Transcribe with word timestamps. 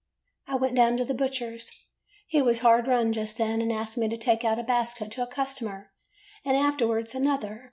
"I 0.47 0.55
went 0.55 0.75
down 0.75 0.97
to 0.97 1.05
the 1.05 1.13
butcher's. 1.13 1.69
He 2.27 2.41
was 2.41 2.61
hard 2.61 2.87
run 2.87 3.13
just 3.13 3.37
then, 3.37 3.61
and 3.61 3.71
asked 3.71 3.99
me 3.99 4.09
to 4.09 4.17
take 4.17 4.43
out 4.43 4.57
a 4.57 4.63
basket 4.63 5.11
to 5.11 5.21
a 5.21 5.27
customer, 5.27 5.91
and 6.43 6.57
afterward 6.57 7.13
another. 7.13 7.59